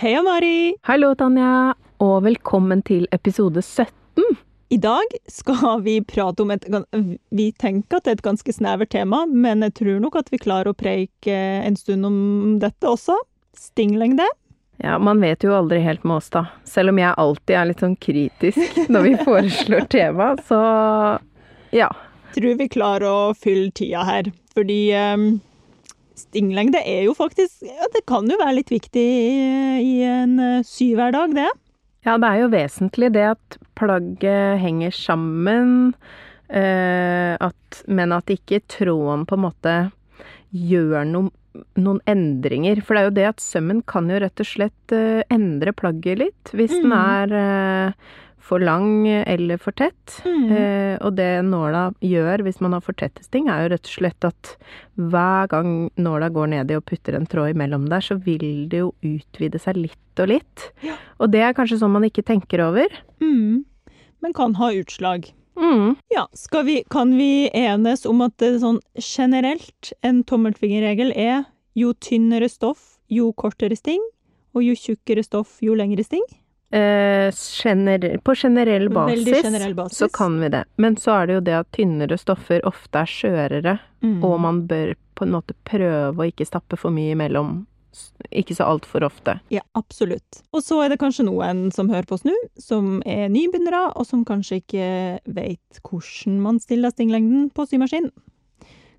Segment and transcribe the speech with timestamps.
[0.00, 0.74] Heia, Mari!
[0.88, 4.38] Hallo, Tanja, og velkommen til episode 17.
[4.72, 6.64] I dag skal vi prate om et
[7.36, 10.40] Vi tenker at det er et ganske snevert tema, men jeg tror nok at vi
[10.40, 11.34] klarer å preike
[11.66, 12.16] en stund om
[12.62, 13.18] dette også.
[13.52, 14.24] Stinglengde.
[14.80, 16.46] Ja, man vet jo aldri helt med oss, da.
[16.64, 20.62] Selv om jeg alltid er litt sånn kritisk når vi foreslår tema, så
[21.76, 21.92] ja.
[22.38, 25.28] Tror vi klarer å fylle tida her, fordi um,
[26.20, 29.06] stinglengde er jo faktisk ja, Det kan jo være litt viktig
[29.80, 31.50] i, en uh, syhverdag, det.
[32.06, 35.92] Ja, det er jo vesentlig det at plagget henger sammen,
[36.52, 39.76] uh, at, men at ikke tråden på en måte
[40.50, 41.36] gjør noe
[41.74, 42.78] noen endringer.
[42.86, 46.20] For det er jo det at sømmen kan jo rett og slett uh, endre plagget
[46.22, 46.52] litt.
[46.54, 46.84] Hvis mm.
[46.84, 47.32] den er
[48.40, 50.20] for lang eller for tett.
[50.24, 50.52] Mm.
[50.52, 53.94] Eh, og det nåla gjør hvis man har for tette sting, er jo rett og
[53.94, 54.52] slett at
[55.00, 58.92] hver gang nåla går nedi og putter en tråd imellom der, så vil det jo
[59.06, 60.70] utvide seg litt og litt.
[60.84, 60.96] Ja.
[61.20, 62.88] Og det er kanskje sånn man ikke tenker over.
[63.22, 63.62] Mm.
[64.20, 65.30] Men kan ha utslag.
[65.60, 65.94] Mm.
[66.12, 66.28] Ja,
[66.64, 71.44] vi, kan vi enes om at det sånn generelt, en tommelfingerregel er
[71.76, 74.02] jo tynnere stoff, jo kortere sting,
[74.56, 76.24] og jo tjukkere stoff, jo lengre sting?
[76.70, 80.64] Eh, gener på generell basis, generell basis, så kan vi det.
[80.76, 83.74] Men så er det jo det at tynnere stoffer ofte er skjørere,
[84.06, 84.20] mm.
[84.22, 87.64] og man bør på en måte prøve å ikke stappe for mye imellom
[88.30, 89.38] ikke så altfor ofte.
[89.50, 90.42] Ja, absolutt.
[90.54, 94.06] Og så er det kanskje noen som hører på oss nå, som er nybegynnere, og
[94.06, 94.90] som kanskje ikke
[95.26, 98.10] vet hvordan man stiller stinglengden på symaskin.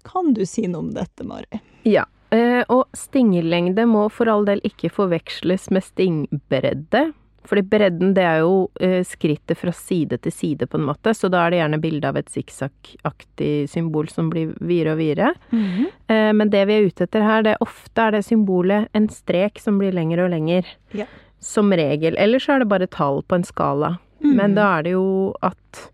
[0.07, 1.61] Kan du si noe om dette, Mari?
[1.87, 2.03] Ja.
[2.31, 7.11] Eh, og stinglengde må for all del ikke forveksles med stingbredde.
[7.47, 11.29] Fordi bredden, det er jo eh, skrittet fra side til side, på en måte, så
[11.31, 15.33] da er det gjerne bilde av et sikksakk-aktig symbol som blir videre og videre.
[15.51, 15.87] Mm -hmm.
[16.07, 19.09] eh, men det vi er ute etter her, det er ofte er det symbolet en
[19.09, 20.65] strek som blir lengre og lengre.
[20.93, 21.05] Ja.
[21.39, 22.15] Som regel.
[22.17, 23.97] Eller så er det bare tall på en skala.
[24.23, 24.35] Mm.
[24.35, 25.89] Men da er det jo at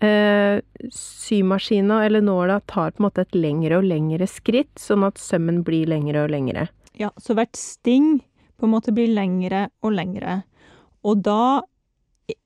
[0.00, 0.60] eh,
[0.90, 5.62] symaskina eller nåla tar på en måte et lengre og lengre skritt, sånn at sømmen
[5.62, 6.68] blir lengre og lengre.
[6.98, 8.20] Ja, så hvert sting
[8.58, 10.42] på en måte blir lengre og lengre.
[11.06, 11.62] Og da,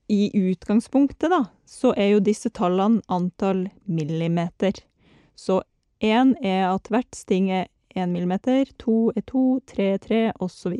[0.07, 4.77] i utgangspunktet, da, så er jo disse tallene antall millimeter.
[5.35, 5.61] Så
[6.03, 10.75] én er at hvert sting er én millimeter, to er to, tre er tre, osv.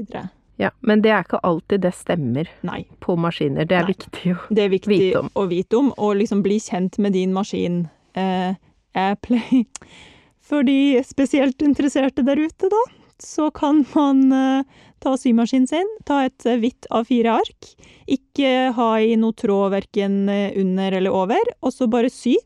[0.62, 2.84] Ja, men det er ikke alltid det stemmer Nei.
[3.02, 3.66] på maskiner.
[3.70, 3.96] Det er Nei.
[3.96, 5.32] viktig å det er viktig vite om.
[5.34, 7.88] å vite om, og liksom bli kjent med din maskin.
[8.14, 8.54] Eh,
[8.94, 9.66] Airplay.
[10.48, 12.82] For de spesielt interesserte der ute, da,
[13.24, 17.74] så kan man eh, ta symaskinen sin, ta et eh, hvitt A4-ark,
[18.16, 22.38] ikke ha i noe tråd verken eh, under eller over, og så bare sy.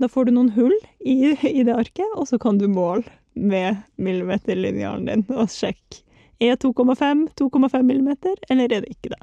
[0.00, 3.82] Da får du noen hull i, i det arket, og så kan du måle med
[4.00, 6.04] millimeterlinjalen din og sjekke.
[6.40, 9.20] Er 2,5 2,5 millimeter, eller er det ikke det?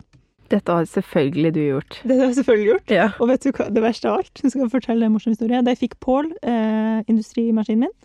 [0.51, 1.97] Dette har selvfølgelig du gjort.
[2.07, 2.91] Det har jeg selvfølgelig gjort.
[2.93, 3.07] Ja.
[3.19, 4.43] Og vet du hva det verste av alt?
[4.43, 5.63] Jeg skal fortelle en morsom historie.
[5.65, 7.95] Da jeg fikk Pål, eh, industrimaskinen min,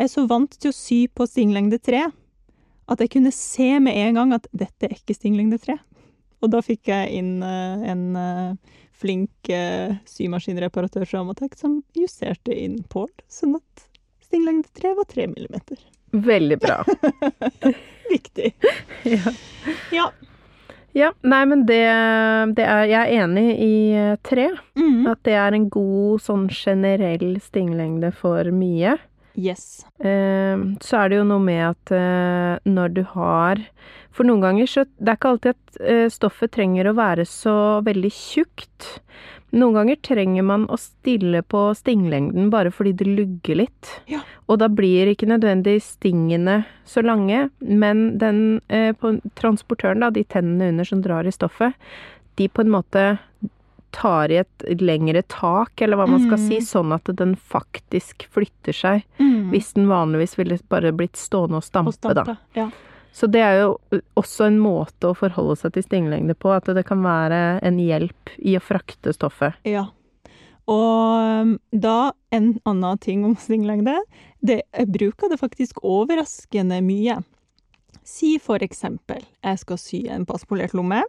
[0.00, 2.06] jeg er så vant til å sy på stinglengde 3
[2.90, 5.76] at jeg kunne se med en gang at dette er ikke stinglengde 3.
[6.40, 12.56] Og da fikk jeg inn uh, en uh, flink uh, symaskinreparatør fra Amatec som justerte
[12.56, 13.86] inn Pål, sånn at
[14.24, 15.78] stinglengde 3 var 3 millimeter.
[16.10, 16.80] Veldig bra.
[18.14, 18.52] Viktig.
[19.06, 19.36] ja.
[19.94, 20.10] ja.
[20.92, 21.84] Ja, nei, men det,
[22.56, 23.74] det, er Jeg er enig i
[24.26, 24.48] tre.
[24.74, 25.04] Mm.
[25.12, 28.96] At det er en god sånn generell stinglengde for mye.
[29.40, 29.86] Yes.
[30.02, 33.60] Uh, så er det jo noe med at uh, når du har
[34.12, 37.54] For noen ganger så Det er ikke alltid at uh, stoffet trenger å være så
[37.86, 38.88] veldig tjukt.
[39.56, 43.94] Noen ganger trenger man å stille på stinglengden bare fordi det lugger litt.
[44.10, 44.20] Ja.
[44.46, 48.60] Og da blir ikke nødvendig stingene så lange, men den
[49.02, 51.74] på transportøren, da, de tennene under som drar i stoffet,
[52.38, 53.04] de på en måte
[53.94, 56.44] tar i et lengre tak, eller hva man skal mm.
[56.46, 59.04] si, sånn at den faktisk flytter seg.
[59.18, 59.50] Mm.
[59.54, 62.36] Hvis den vanligvis ville bare blitt stående og stampe, og stampe da.
[62.58, 62.70] Ja.
[63.12, 66.86] Så det er jo også en måte å forholde seg til stinglengde på, at det
[66.86, 69.58] kan være en hjelp i å frakte stoffet.
[69.66, 69.88] Ja.
[70.70, 73.96] Og um, da en annen ting om stinglengde.
[74.40, 77.18] Det, jeg bruker det faktisk overraskende mye.
[78.06, 81.02] Si for eksempel jeg skal sy en passpolert lomme.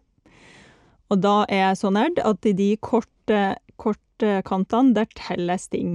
[1.11, 3.41] Og da er jeg så nerd at i de korte,
[3.81, 5.93] korte kantene, der teller jeg sting.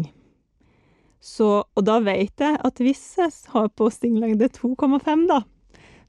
[1.24, 5.40] Så, og da vet jeg at hvis jeg har på stinglengde 2,5, da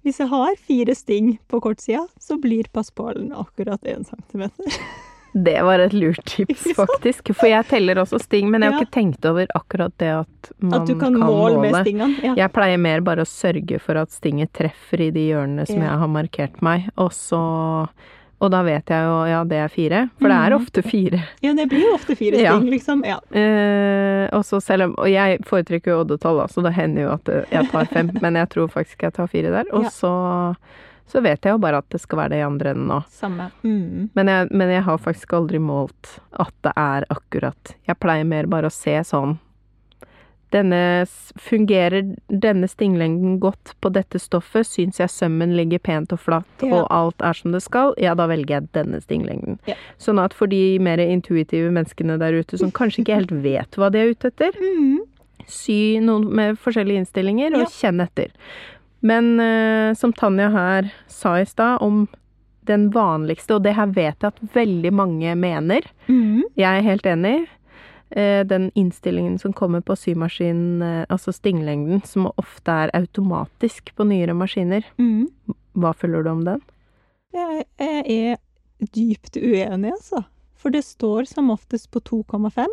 [0.06, 4.78] Hvis jeg har fire sting på kortsida, så blir passpalen akkurat 1 centimeter.
[5.38, 7.30] Det var et lurt tips, faktisk.
[7.36, 10.82] For jeg teller også sting, men jeg har ikke tenkt over akkurat det at man
[10.82, 12.16] At du kan, måle med stingene.
[12.24, 12.34] Ja.
[12.40, 15.92] Jeg pleier mer bare å sørge for at stinget treffer i de hjørnene som Ja.
[15.92, 17.42] jeg har markert meg, og så
[18.40, 20.02] Og da vet jeg jo ja, det er fire.
[20.20, 20.62] For det er Mhm.
[20.62, 21.22] ofte fire.
[21.42, 22.60] ja, det blir jo ofte fire Ja.
[22.60, 23.04] liksom.
[23.06, 23.18] Ja.
[23.32, 27.30] Eh, og så selv om Og jeg foretrekker jo oddetall, så det hender jo at
[27.30, 29.66] eh, jeg tar fem, men jeg tror faktisk jeg tar fire der.
[29.74, 29.90] Og Ja.
[29.90, 30.56] så
[31.08, 32.98] så vet jeg jo bare at det skal være det i andre enden nå.
[33.08, 33.46] Samme.
[33.64, 34.10] Mm.
[34.14, 37.76] Men jeg, men jeg har faktisk aldri målt at det er akkurat.
[37.88, 39.38] Jeg pleier mer bare å se sånn
[40.52, 41.06] denne
[41.38, 44.66] Fungerer denne stinglengden godt på dette stoffet?
[44.66, 46.82] Syns jeg sømmen ligger pent og flatt, Ja.
[46.84, 47.94] og alt er som det skal?
[47.98, 49.60] Ja, da velger jeg denne stinglengden.
[49.68, 49.76] Ja.
[50.00, 53.92] Sånn at for de mer intuitive menneskene der ute som kanskje ikke helt vet hva
[53.92, 55.00] de er ute etter, Mm.
[55.48, 57.66] sy noen med forskjellige innstillinger, og Ja.
[57.66, 58.28] kjenn etter.
[59.02, 62.08] Men uh, som Tanja her sa i stad, om
[62.66, 66.42] den vanligste, og det her vet jeg at veldig mange mener, Mm.
[66.58, 67.48] jeg er helt enig, eh,
[68.48, 74.34] den innstillingen som kommer på symaskin, eh, altså stinglengden, som ofte er automatisk på nyere
[74.34, 75.28] maskiner, Mm.
[75.76, 76.62] hva føler du om den?
[77.34, 78.38] Jeg, er
[78.94, 80.24] dypt uenig, altså.
[80.56, 82.68] For det står som oftest på 2,5,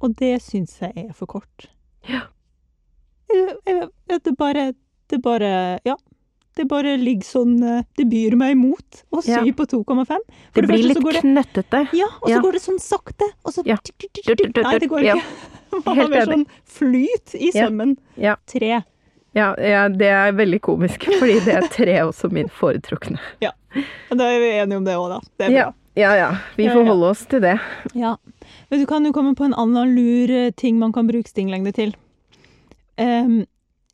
[0.00, 1.68] og det syns jeg er for kort.
[2.08, 2.20] Ja.
[3.66, 3.88] Jeg,
[4.24, 4.74] det bare
[5.10, 5.94] Det bare Ja.
[6.54, 9.40] Det bare ligger sånn eh, Det byr meg imot å sy Ja.
[9.58, 10.06] på 2,5.
[10.54, 11.80] For Det blir første litt det, knøttete.
[11.98, 12.40] Ja, og så Ja.
[12.40, 13.76] går det sånn sakte, og så Ja.
[14.28, 15.22] Nei, det går ikke.
[15.84, 17.96] Man har mer sånn flyt i sømmen.
[18.16, 18.36] Ja.
[18.46, 18.84] Tre.
[19.34, 19.54] Ja,
[19.90, 23.18] det er veldig komisk, fordi det er tre også min foretrukne.
[23.42, 23.50] Ja.
[24.14, 25.20] Da er vi enige om det òg, da.
[25.38, 25.72] Det er bra.
[25.96, 26.28] ja, ja.
[26.56, 27.56] Vi får holde oss til det.
[27.94, 28.14] Ja.
[28.70, 31.72] Men du kan jo komme på en annen lur eh, ting man kan bruke stinglengde
[31.74, 31.94] til.
[32.96, 33.44] Em,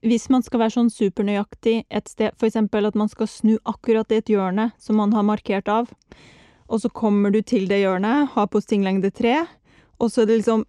[0.02, 4.20] hvis man skal være sånn supernøyaktig et sted, eksempel at man skal snu akkurat i
[4.22, 5.90] et hjørne som man har markert av,
[6.70, 9.46] og så kommer du til det hjørnet, har på stinglengde tre,
[10.00, 10.64] og så er det liksom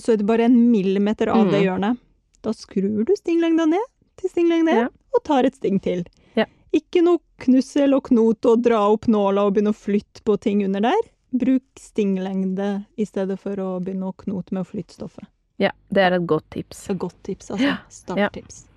[0.00, 1.64] så er det bare en millimeter av det Mm.
[1.66, 1.98] hjørnet.
[2.42, 3.84] Da skrur du stinglengda ned
[4.16, 4.86] til stinglengde Ja.
[4.86, 6.04] 1, og tar et sting til.
[6.34, 6.46] Ja.
[6.72, 10.64] Ikke noe knussel og knot og dra opp nåla og begynne å flytte på ting
[10.64, 11.02] under der.
[11.36, 15.26] Bruk stinglengde i stedet for å begynne å knote med å flytte stoffet.
[15.58, 16.88] Ja, det er et godt tips.
[16.90, 17.78] Et godt tips, altså.
[17.90, 18.64] Starttips.
[18.64, 18.71] Ja.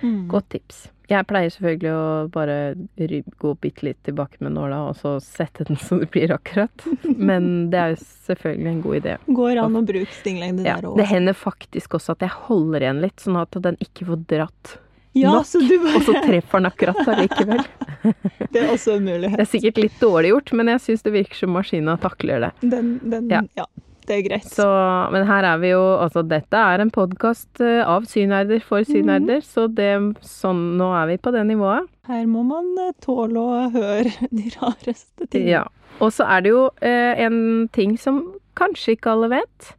[0.00, 0.28] Mm.
[0.32, 0.88] Godt tips.
[1.10, 2.54] Jeg pleier selvfølgelig å bare
[3.42, 6.84] gå bitte litt tilbake med nåla, og så sette den så det blir akkurat.
[7.04, 9.16] Men det er jo selvfølgelig en god idé.
[9.40, 11.00] Går an å bruke stinglengde Ja, der òg.
[11.00, 14.76] det hender faktisk også at jeg holder igjen litt, sånn at den ikke får dratt.
[15.18, 17.64] Ja, nok, så du Og så treffer den akkurat allikevel.
[18.54, 19.36] Det er også en mulighet.
[19.36, 22.50] Det er sikkert litt dårlig gjort, men jeg syns det virker som maskina takler det.
[22.62, 23.42] Den, den Ja.
[23.58, 23.66] ja.
[24.10, 24.48] Det er greit.
[24.50, 24.66] Så,
[25.14, 29.68] men her er vi jo Altså, dette er en podkast av synerder for synerder, så
[29.70, 29.92] det
[30.26, 31.86] sånn Nå er vi på det nivået.
[32.10, 35.60] Her må man eh, tåle å høre de rareste tingene.
[35.60, 35.64] Ja.
[36.00, 38.22] Og så er det jo eh, en ting som
[38.58, 39.72] kanskje ikke alle vet.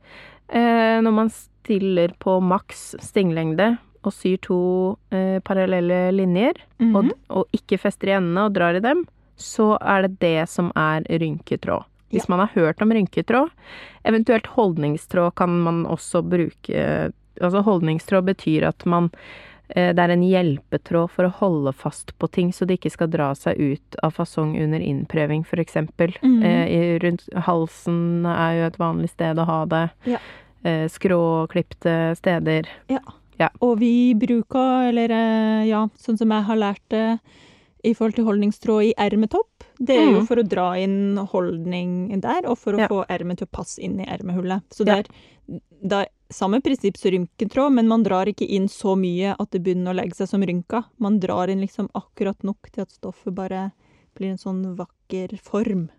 [0.52, 4.58] Eh, når man stiller på maks stinglengde og syr to
[5.14, 6.96] eh, parallelle linjer, Mhm.
[6.98, 9.04] og, og ikke fester i endene og drar i dem,
[9.38, 11.86] så er det det som er rynketråd.
[12.12, 13.50] Hvis man har hørt om rynketråd,
[14.04, 17.12] eventuelt holdningstråd kan man også bruke
[17.42, 19.08] Altså holdningstråd betyr at man
[19.74, 23.10] eh, det er en hjelpetråd for å holde fast på ting, så det ikke skal
[23.10, 26.14] dra seg ut av fasong under innprøving, eksempel.
[26.22, 26.44] Mhm.
[26.44, 29.90] Eh, rundt halsen er jo et vanlig sted å ha det.
[30.12, 30.20] Ja.
[30.62, 32.68] Eh, skråklipte steder.
[33.64, 37.06] Og vi bruker, eller eh, ja, sånn som jeg har lært det
[37.84, 40.28] i forhold til holdningstråd i ermetopp, det er jo Mm.
[40.28, 42.88] for å dra inn holdning der, og for å Ja.
[42.88, 44.62] få ermet til å passe inn i ermehullet.
[44.72, 48.96] Så det er, det er samme prinsipp som rynketråd, men man drar ikke inn så
[48.96, 50.86] mye at det begynner å legge seg som rynker.
[51.00, 53.72] Man drar inn liksom akkurat nok til at stoffet bare
[54.16, 54.90] blir en sånn vakker
[55.44, 55.90] form.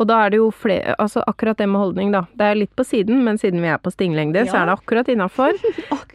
[0.00, 2.22] Og da er det jo flere Altså akkurat det med holdning, da.
[2.38, 5.08] Det er litt på siden, men siden vi er på stinglengde, så er det akkurat
[5.14, 5.52] innafor.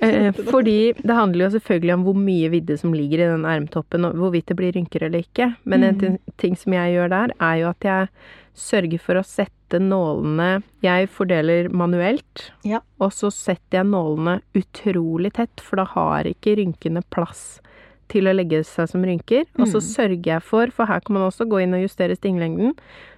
[0.04, 4.04] Eh, fordi det handler jo selvfølgelig om hvor mye vidde som ligger i den ermtoppen,
[4.04, 5.56] og hvorvidt det blir rynker eller ikke.
[5.64, 6.00] Men en Mm.
[6.02, 8.08] ting, ting som jeg gjør der, er jo at jeg
[8.54, 12.82] sørger for å sette nålene Jeg fordeler manuelt, Ja.
[13.00, 17.62] og så setter jeg nålene utrolig tett, for da har ikke rynkene plass
[18.10, 19.46] til å legge seg som rynker.
[19.60, 19.88] Og så Mm.
[19.96, 22.74] sørger jeg for, for her kan man også gå inn og justere stinglengden,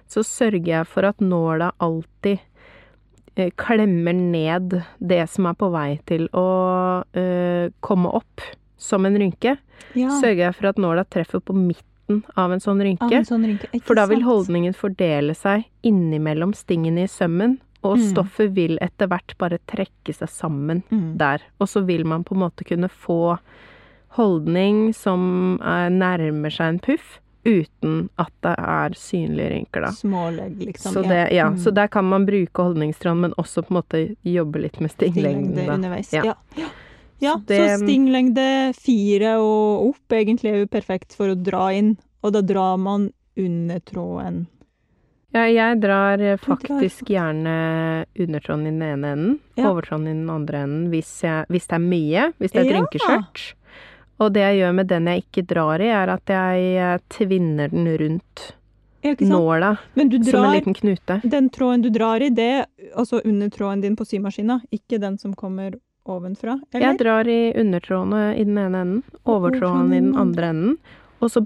[0.08, 2.38] så sørger jeg for at nåla alltid
[3.36, 8.40] eh, klemmer ned det som er på vei til å eh, komme opp
[8.78, 9.58] som en rynke.
[9.94, 13.12] Ja, Sørger jeg for at nåla treffer på midten av en sånn rynke.
[13.12, 13.82] en sånn rynke.
[13.82, 18.12] For da vil holdningen fordele seg innimellom stingene i sømmen, og Mm.
[18.14, 21.16] stoffet vil etter hvert bare trekke seg sammen Mm.
[21.18, 21.40] der.
[21.60, 23.38] Og så vil man på en måte kunne få
[24.16, 29.90] holdning som er, nærmer seg en puff, uten at det er synlige rynker, da.
[29.94, 30.92] Smålegg, liksom.
[30.96, 31.58] Så, det, ja, Mm.
[31.62, 35.52] så der kan man bruke holdningstråd, men også på en måte jobbe litt med stinglengden.
[35.54, 36.12] Stinglengde underveis.
[36.12, 36.34] Ja.
[36.56, 36.66] Ja.
[37.20, 37.36] Ja.
[37.46, 42.32] det- så stinglengde fire og opp egentlig er jo perfekt for å dra inn, og
[42.34, 44.46] da drar man under tråden.
[45.34, 49.70] Ja, jeg drar faktisk drar gjerne undertråden i den ene enden, Ja.
[49.70, 52.76] overtråden i den andre enden hvis, jeg, hvis det er mye, hvis det er et
[52.80, 53.54] rynkeskjørt.
[54.18, 57.68] Og det jeg gjør med den jeg ikke drar i, er at jeg eh, tvinner
[57.72, 58.46] den rundt
[59.20, 61.20] nåla Men du som en liten knute.
[61.22, 62.64] den tråden du drar i, det er
[62.96, 66.86] altså under tråden din på symaskina, ikke den som kommer ovenfra, eller?
[66.86, 70.76] Jeg drar i undertrådene i den ene enden, overtråden i den andre enden,
[71.20, 71.44] og så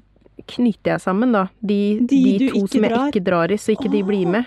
[0.49, 3.09] knyter jeg sammen da de, De de, to som jeg drar.
[3.11, 4.45] ikke drar i, så ikke de blir med.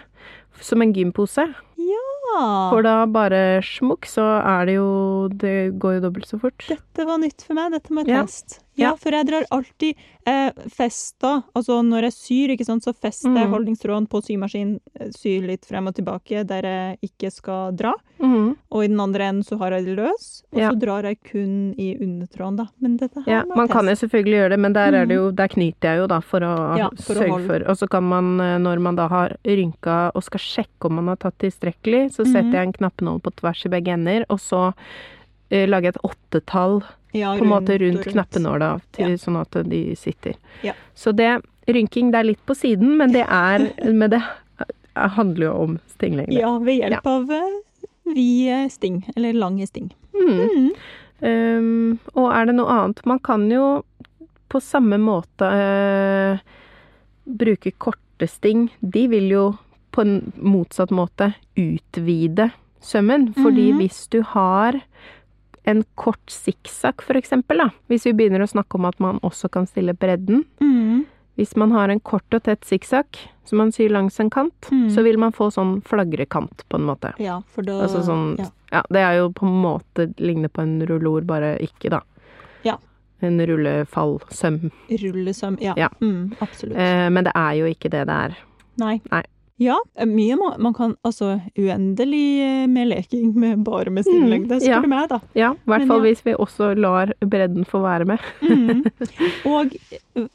[0.61, 1.45] Som en gympose.
[1.77, 2.03] Ja,
[2.33, 6.65] For da bare smukk, så er det jo Det går jo dobbelt så fort.
[6.67, 8.23] dette var nytt for meg, dette må jeg Ja.
[8.23, 8.59] teste.
[8.79, 9.95] Ja, for jeg drar alltid
[10.29, 13.53] eh, festa, altså når jeg syr, ikke sant, så fester jeg mm.
[13.55, 17.93] holdningstråden på symaskin, eh, syr litt frem og tilbake der jeg ikke skal dra.
[18.23, 18.53] Mm.
[18.71, 20.69] Og i den andre enden så har jeg det løs, og Ja.
[20.71, 22.67] så drar jeg kun i undertråden, da.
[22.79, 23.73] Men dette her Ja, man test.
[23.73, 26.19] kan jo selvfølgelig gjøre det, men der, er det jo, der knyter jeg jo da
[26.21, 29.07] for å Ja, for sørge å for Og så kan man, eh, når man da
[29.07, 32.77] har rynka og skal sjekke om man har tatt tilstrekkelig, så setter setter jeg en
[32.79, 34.73] knappenål på tvers i begge ender, og så
[35.51, 36.81] eh, lager et åttetall
[37.13, 39.07] Ja, på en måte rundt, rundt knappenåla, Ja.
[39.17, 40.33] sånn at de sitter.
[40.63, 40.73] Ja.
[40.95, 44.21] Så det Rynking, det er litt på siden, men det er Men det
[44.95, 46.33] handler jo om stinglengde.
[46.39, 47.53] Ja, ved hjelp av eh,
[48.13, 49.93] vide sting, eller lange sting.
[50.13, 50.49] Mm.
[50.49, 50.73] Mm.
[51.23, 52.99] Um, og er det noe annet?
[53.05, 53.83] Man kan jo
[54.49, 56.37] på samme måte uh,
[57.25, 58.67] bruke korte sting.
[58.81, 59.45] De vil jo
[59.91, 62.51] på en motsatt måte utvide
[62.83, 63.31] sømmen.
[63.33, 63.77] Fordi Mhm.
[63.79, 64.81] hvis du har
[65.63, 67.05] en kort sikksakk,
[67.47, 67.69] da.
[67.87, 70.43] Hvis vi begynner å snakke om at man også kan stille bredden.
[70.59, 71.05] Mm.
[71.35, 73.17] Hvis man har en kort og tett sikksakk
[73.47, 74.89] som man syr langs en kant, mm.
[74.93, 77.13] så vil man få sånn flagrekant, på en måte.
[77.19, 78.49] Ja, for da Altså sånn ja.
[78.71, 78.83] ja.
[78.93, 82.03] det er jo på en måte ligner på en rullor, bare ikke, da.
[82.67, 82.77] Ja.
[83.23, 84.69] En rullefallsøm.
[84.89, 85.57] Rullesøm.
[85.63, 85.89] Ja, Ja.
[86.01, 86.77] Mm, absolutt.
[86.77, 88.37] Eh, men det er jo ikke det det er.
[88.81, 88.97] Nei.
[89.11, 89.23] nei.
[89.61, 94.55] Ja, eh, mye må, man kan Altså uendelig eh, med leking med bare med stillelengde.
[94.55, 94.81] Det spør ja.
[94.81, 95.19] du meg, da.
[95.37, 96.05] Ja, i hvert fall ja.
[96.07, 98.23] hvis vi også lar bredden få være med.
[98.41, 98.83] mm.
[99.53, 99.75] Og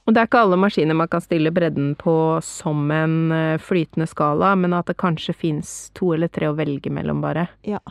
[0.07, 4.07] Og det er ikke alle maskiner man kan stille bredden på som en eh, flytende
[4.11, 7.49] skala, men at det kanskje fins to eller tre å velge mellom, bare.
[7.67, 7.83] Ja.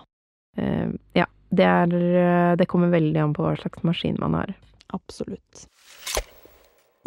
[0.58, 1.28] Uh, ja.
[1.48, 4.50] Det er Det kommer veldig an på hva slags maskin man har.
[4.92, 5.68] Absolutt.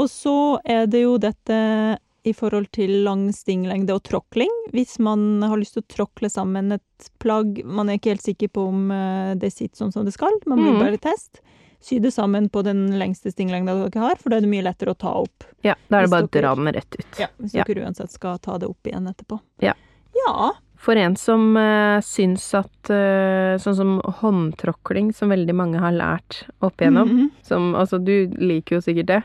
[0.00, 1.58] Og så er det jo dette
[2.22, 4.50] i forhold til lang stinglengde og tråkling.
[4.74, 8.50] Hvis man har lyst til å tråkle sammen et plagg man er ikke helt sikker
[8.52, 10.82] på om eh, det sitter sånn som det skal, man må mm.
[10.82, 11.42] bare teste.
[11.80, 14.92] Sy det sammen på den lengste stinglengda dere har, for da er det mye lettere
[14.92, 15.46] å ta opp.
[15.64, 17.20] Ja, da er det bare å dra den rett ut.
[17.22, 17.64] Ja, Hvis Ja.
[17.64, 19.40] dere uansett skal ta det opp igjen etterpå.
[19.64, 19.72] Ja.
[20.26, 20.50] Ja.
[20.80, 23.90] For en som uh, syns at uh, Sånn som
[24.22, 27.10] håndtråkling, som veldig mange har lært opp igjennom.
[27.10, 27.26] Mhm.
[27.44, 29.18] Som Altså, du liker jo sikkert det,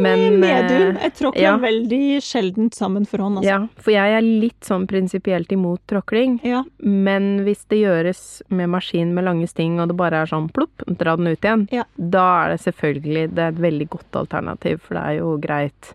[0.00, 0.96] men Medium.
[0.96, 1.52] eh, Jeg tråkler ja.
[1.60, 3.48] veldig sjeldent sammen for hånd, altså.
[3.50, 6.38] Ja, for jeg er litt sånn prinsipielt imot tråkling.
[6.46, 6.62] Ja.
[6.80, 10.86] Men hvis det gjøres med maskin med lange sting, og det bare er sånn plopp,
[10.96, 11.84] dra den ut igjen, Ja.
[11.98, 15.92] da er det selvfølgelig Det er et veldig godt alternativ, for det er jo greit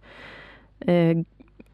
[0.87, 1.23] eh,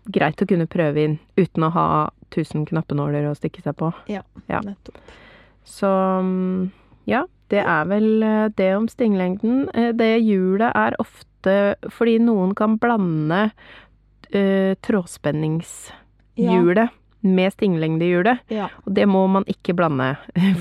[0.10, 1.88] Greit å kunne prøve inn uten å ha
[2.32, 3.92] 1000 knappenåler å stikke seg på.
[4.12, 4.22] Ja.
[4.48, 4.98] Nettopp.
[5.68, 5.90] Så
[6.24, 6.70] mm,
[7.10, 9.68] ja, det er vel eh, det om stinglengden.
[9.74, 13.52] Eh, Det hjulet er ofte fordi noen kan blande
[14.36, 16.90] uh, trådspenningshjulet
[17.28, 18.38] med stinglengdehjulet.
[18.54, 18.68] Ja.
[18.86, 20.10] Og det må man ikke blande.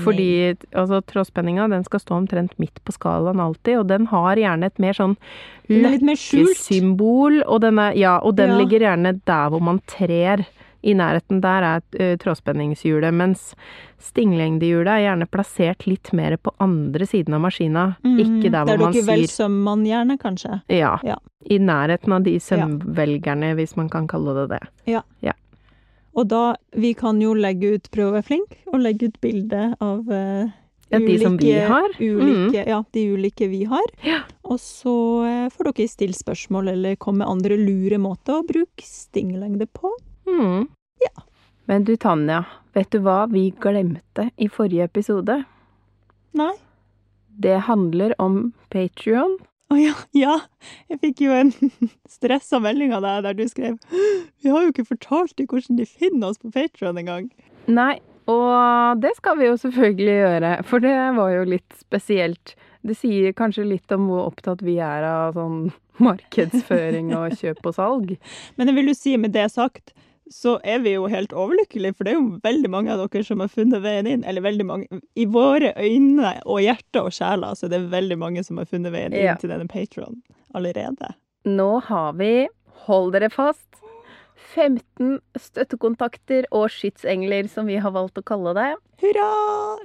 [0.03, 4.65] Fordi altså, trådspenninga den skal stå omtrent midt på skalaen alltid, og den har gjerne
[4.71, 5.15] et mer sånn
[5.69, 8.59] løkkesymbol, og den, er, ja, og den Ja.
[8.61, 10.45] ligger gjerne der hvor man trer.
[10.83, 13.53] I nærheten der er uh, trådspenningshjulet, mens
[14.01, 17.95] stinglengdehjulet er gjerne plassert litt mer på andre siden av maskina.
[18.03, 19.33] mm, Ikke der hvor man dere vel syr.
[19.43, 20.61] sømmer gjerne, kanskje.
[20.69, 21.17] Ja, Ja.
[21.49, 24.67] I nærheten av de sømvelgerne, hvis man kan kalle det det.
[25.21, 25.33] Ja
[26.17, 29.75] Og da, vi kan jo legge ut, prøve å være flink, og legge ut bilde
[29.79, 30.49] av uh,
[30.89, 31.89] Ja, de som vi har.
[31.99, 32.53] Mm.
[32.53, 33.85] Ja, de ulike vi har.
[34.03, 34.21] Ja.
[34.47, 34.93] Og så
[35.27, 39.91] eh, får dere stille spørsmål eller komme med andre lure måter å bruke stinglengde på.
[40.27, 40.67] Mm.
[41.03, 41.23] Ja.
[41.65, 42.43] Men du Tanja,
[42.73, 45.41] vet du hva vi glemte i forrige episode?
[46.37, 46.53] Nei?
[47.37, 49.37] Det handler om Patrion.
[49.67, 50.35] Å ja, ja.
[50.87, 51.51] Jeg fikk jo en
[52.17, 55.87] stressa melding av deg der du skrev Vi har jo ikke fortalt dem hvordan de
[55.89, 57.27] finner oss på Patrion engang.
[57.67, 57.97] Nei,
[58.31, 62.55] og det skal vi jo selvfølgelig gjøre, for det var jo litt spesielt.
[62.87, 65.69] Det sier kanskje litt om hvor opptatt vi er av sånn
[66.03, 68.13] markedsføring og kjøp og salg.
[68.55, 69.95] Men jeg vil jo si, med det sagt,
[70.33, 73.39] så er vi jo helt overlykkelige, for det er jo veldig mange av dere som
[73.43, 74.23] har funnet veien inn.
[74.27, 78.43] Eller veldig mange I våre øyne og hjerter og sjeler så er det veldig mange
[78.43, 79.35] som har funnet veien inn Ja.
[79.39, 80.21] til denne Patron
[80.55, 81.13] allerede.
[81.47, 82.47] Nå har vi,
[82.87, 83.63] hold dere fast,
[84.53, 88.69] 15 støttekontakter og skytsengler, som vi har valgt å kalle det.
[89.01, 89.29] Hurra!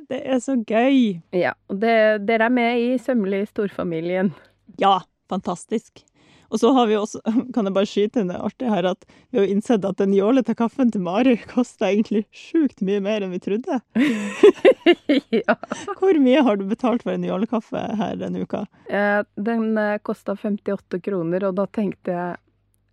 [0.08, 1.20] Det er så gøy!
[1.36, 4.32] Ja, og det, dere er med i Sømmelig storfamilien.
[4.80, 5.00] Ja,
[5.32, 6.04] fantastisk.
[6.52, 7.22] Og så har vi også,
[7.54, 10.54] kan jeg bare skyte inn det artige her, at vi har innsett at den jålete
[10.58, 13.80] kaffen til Mari koster egentlig sjukt mye mer enn vi trodde.
[15.40, 15.56] ja.
[15.98, 18.66] Hvor mye har du betalt for en jålekaffe her denne uka?
[18.92, 19.72] Eh, Den
[20.04, 22.40] kosta 58 kroner, og da tenkte jeg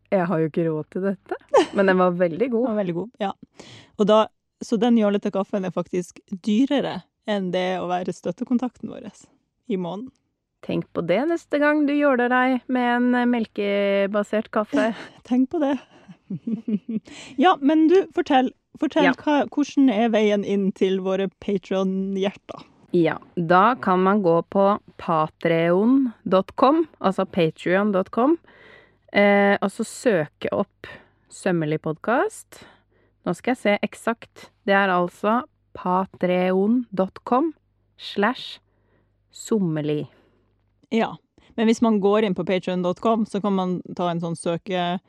[0.10, 1.38] jeg har jo ikke råd til dette.
[1.78, 2.64] Men den var veldig god.
[2.66, 3.34] Den var veldig god, ja.
[4.00, 4.20] Og da,
[4.66, 9.12] så den jålete kaffen er faktisk dyrere enn det å være støttekontakten vår
[9.70, 10.10] i måneden.
[10.66, 14.90] Tenk på det neste gang du jåler deg med en eh, melkebasert kaffe.
[15.30, 15.76] Tenk på det.
[17.44, 18.52] ja, men du, fortell.
[18.80, 19.14] Fortell Ja.
[19.20, 22.66] hva, hvordan er veien inn til våre Patron-hjerter?
[22.96, 24.66] Ja, da kan man gå på
[24.98, 28.38] patreon.com, altså patrion.com,
[29.14, 30.90] eh, og så søke opp
[31.30, 32.64] Sømmelig podkast.
[33.22, 34.48] Nå skal jeg se eksakt.
[34.66, 35.44] Det er altså
[35.78, 37.52] patreon.com
[38.02, 38.58] slash
[39.30, 40.08] sommelig.
[40.90, 41.16] Ja.
[41.56, 45.00] Men hvis man går inn på patreon.com, så kan man ta en sånn søke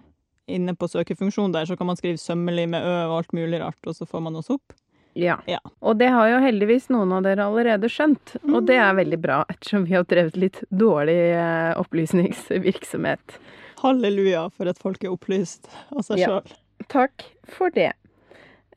[0.50, 3.78] Inne på søkefunksjonen der, så kan man skrive 'sømmelig' med ø og alt mulig rart,
[3.86, 4.72] og så får man oss opp.
[5.14, 5.36] Ja.
[5.46, 5.58] Ja.
[5.82, 9.44] Og det har jo heldigvis noen av dere allerede skjønt, og det er veldig bra,
[9.50, 13.38] ettersom vi har drevet litt dårlig eh, opplysningsvirksomhet.
[13.82, 16.26] Halleluja for at folk er opplyst av seg Ja.
[16.26, 16.52] sjøl.
[16.88, 17.92] Takk for det.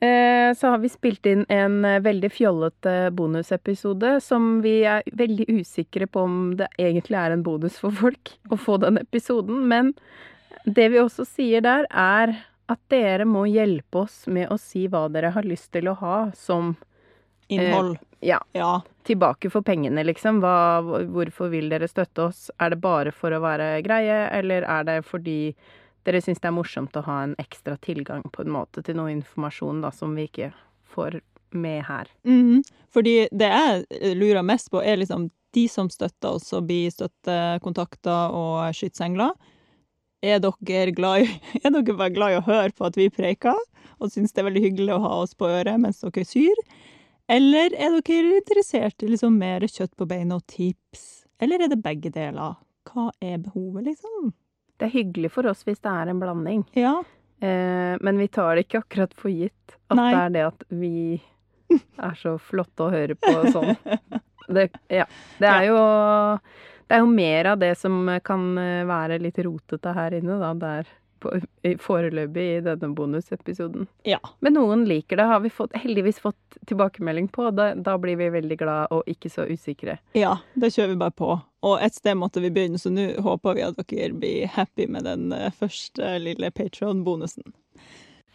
[0.03, 5.45] Eh, Så har vi spilt inn en eh, veldig fjollete bonusepisode som vi er veldig
[5.62, 9.63] usikre på om det egentlig er en bonus for folk å få den episoden.
[9.72, 9.93] Men
[10.65, 12.36] det vi også sier der, er
[12.72, 16.18] at dere må hjelpe oss med å si hva dere har lyst til å ha
[16.35, 16.75] som
[17.51, 17.98] Innhold.
[18.24, 18.81] ja, ja.
[19.03, 20.39] tilbake for pengene, liksom.
[20.44, 22.48] Hva, hvorfor vil dere støtte oss?
[22.59, 25.53] Er det bare for å være greie, eller er det fordi
[26.07, 29.13] dere syns det er morsomt å ha en ekstra tilgang på en måte til noe
[29.13, 30.51] informasjon da, som vi ikke
[30.94, 31.22] får
[31.53, 32.09] med her?
[32.27, 32.63] Mhm.
[32.94, 38.33] Fordi det jeg lurer mest på, er liksom de som støtter oss og blir støttekontakter
[38.33, 39.33] og skytsengler.
[40.24, 41.27] Er dere, glad i,
[41.63, 43.57] er dere bare glad i å høre på at vi preiker,
[44.00, 46.63] og syns det er veldig hyggelig å ha oss på øret mens dere syr?
[47.31, 51.24] Eller er dere interessert i liksom mer kjøtt på beina og tips?
[51.42, 52.57] Eller er det begge deler?
[52.87, 54.33] Hva er behovet, liksom?
[54.79, 56.96] Det er hyggelig for oss hvis det er en blanding, Ja.
[57.40, 60.09] eh, men vi tar det ikke akkurat for gitt at Nei.
[60.12, 61.22] det er det at vi
[61.98, 63.75] er så flotte å høre på sånn.
[64.53, 65.05] Det, ja.
[65.40, 65.77] Det er jo
[66.90, 70.50] Det er jo mer av det som kan eh, være litt rotete her inne, da.
[70.59, 70.90] Der
[71.79, 73.88] foreløpig i denne bonusepisoden.
[74.03, 74.20] Ja.
[74.44, 77.50] Men noen liker det, har vi fått, heldigvis fått tilbakemelding på.
[77.55, 79.98] Da, da blir vi veldig glad og ikke så usikre.
[80.18, 81.31] Ja, da kjører vi bare på.
[81.64, 85.08] Og et sted måtte vi begynne, så nå håper vi at dere blir happy med
[85.08, 87.54] den eh, første lille Patron-bonusen.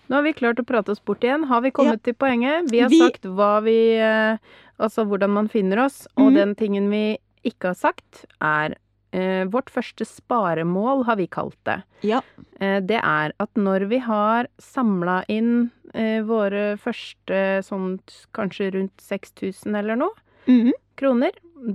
[0.09, 1.45] Nå har vi klart å prate oss bort igjen.
[1.51, 2.71] Har vi kommet til poenget?
[2.73, 4.39] Vi har Vi- sagt hva vi eh,
[4.79, 6.07] Altså hvordan man finner oss.
[6.17, 6.35] Og mm.
[6.35, 8.77] den tingen vi ikke har sagt, er
[9.13, 11.83] eh, Vårt første sparemål, har vi kalt det.
[12.07, 12.23] Ja.
[12.61, 17.99] Eh, det er at når vi har samla inn eh, våre første sånn
[18.37, 20.15] kanskje rundt 6000 eller noe
[20.47, 20.73] mm.
[20.97, 21.33] kroner,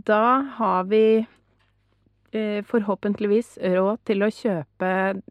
[0.07, 1.25] da har vi
[2.67, 5.21] forhåpentligvis råd til å kjøpe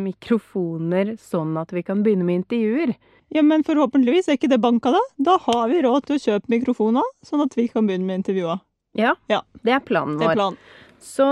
[0.00, 2.94] mikrofoner sånn at vi kan begynne med intervjuer.
[3.30, 5.00] Ja, men forhåpentligvis er ikke det banka da.
[5.22, 8.60] Da har vi råd til å kjøpe mikrofoner, sånn at vi kan begynne med intervjuer.
[8.98, 9.42] Ja, Ja.
[9.62, 10.34] det er planen Det er vår.
[10.34, 10.58] planen.
[10.98, 11.26] Så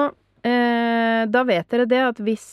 [0.44, 2.46] eh, da vet dere det at hvis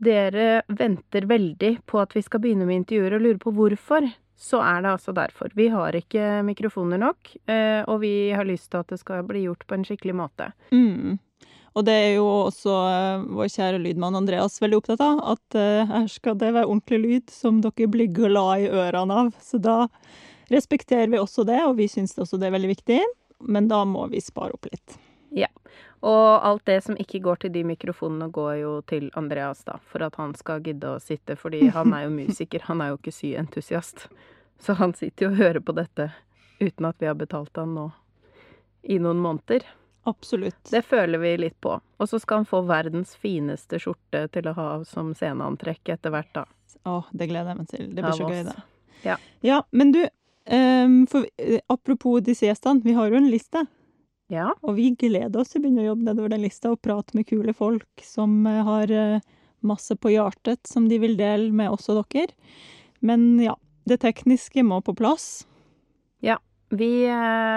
[0.00, 4.60] dere venter veldig på at vi skal begynne med intervjuer og lurer på hvorfor, så
[4.64, 5.50] er det altså derfor.
[5.54, 9.42] Vi har ikke mikrofoner nok, eh, og vi har lyst til at det skal bli
[9.46, 10.52] gjort på en skikkelig måte.
[10.72, 11.18] Mm.
[11.78, 15.84] Og det er jo også eh, vår kjære lydmann Andreas veldig opptatt av, at eh,
[15.86, 19.30] her skal det være ordentlig lyd som dere blir glad i ørene av.
[19.44, 19.84] Så da
[20.50, 22.98] respekterer vi også det, og vi syns også det er veldig viktig.
[23.40, 24.98] Men da må vi spare opp litt.
[25.30, 25.48] Ja.
[26.00, 30.02] Og alt det som ikke går til de mikrofonene, går jo til Andreas, da, for
[30.04, 33.14] at han skal gidde å sitte, fordi han er jo musiker, han er jo ikke
[33.14, 34.08] syentusiast.
[34.60, 36.10] Så han sitter jo og hører på dette
[36.60, 37.86] uten at vi har betalt han nå
[38.82, 39.64] i noen måneder.
[40.02, 40.70] Absolutt.
[40.70, 41.74] Det føler vi litt på.
[41.96, 46.30] Og så skal han få verdens fineste skjorte til å ha som sceneantrekk etter hvert,
[46.36, 46.46] da.
[46.88, 47.90] Å, det gleder jeg meg til.
[47.92, 48.56] Det blir så gøy, det.
[49.04, 49.18] Ja.
[49.44, 50.00] Ja, men du,
[50.48, 53.66] um, for, eh, apropos disse gjestene, vi har jo en liste.
[54.32, 54.48] Ja.
[54.62, 57.28] Og vi gleder oss til å begynne å jobbe nedover den lista og prate med
[57.28, 61.90] kule folk som eh, har eh, masse på hjertet som de vil dele med oss
[61.92, 62.32] og dere.
[63.04, 63.58] Men ja,
[63.88, 65.44] det tekniske må på plass.
[66.24, 66.38] Ja.
[66.70, 66.86] Vi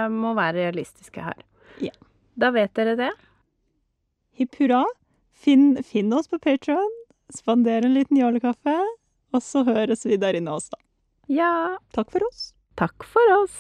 [0.10, 1.44] må være realistiske her.
[1.78, 1.92] Ja.
[2.36, 3.12] Da vet dere det.
[4.34, 4.84] Hipp hurra.
[5.34, 6.92] Finn, finn oss på Patron.
[7.34, 8.78] Spander en liten jålekaffe.
[9.34, 10.78] Og så høres vi der inne også.
[11.30, 11.78] Ja.
[11.94, 12.52] Takk for oss.
[12.80, 13.58] Takk for oss.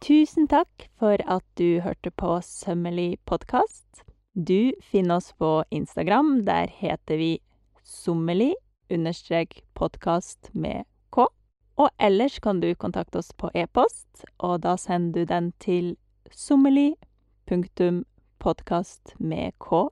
[0.00, 4.04] Tusen takk for at du hørte på Sømmelig podkast.
[4.32, 6.44] Du finner oss på Instagram.
[6.46, 7.32] Der heter vi
[7.84, 8.54] sommelig
[8.90, 11.26] understrek podkast med k.
[11.76, 15.96] Og ellers kan du kontakte oss på e-post, og da sender du den til
[16.30, 16.94] sommelig
[17.48, 18.04] punktum
[18.38, 19.88] podkast med k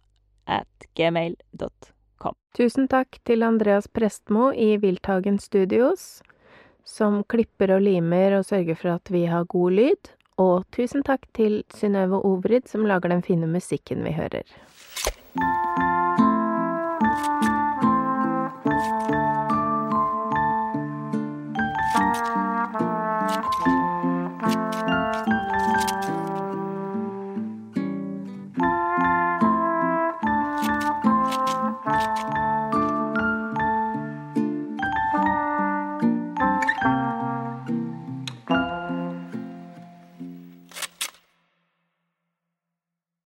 [0.46, 2.34] at gmail.com.
[2.56, 6.22] Tusen takk til Andreas Prestmo i Wildtagen Studios,
[6.84, 10.12] som klipper og limer og sørger for at vi har god lyd.
[10.38, 14.46] Og tusen takk til Synnøve Ovrid, som lager den fine musikken vi hører.